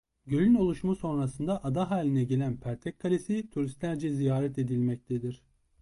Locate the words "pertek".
2.59-2.99